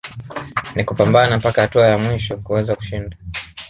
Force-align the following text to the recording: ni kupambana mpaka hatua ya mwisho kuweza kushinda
ni 0.75 0.83
kupambana 0.83 1.37
mpaka 1.37 1.61
hatua 1.61 1.87
ya 1.87 1.97
mwisho 1.97 2.37
kuweza 2.37 2.75
kushinda 2.75 3.17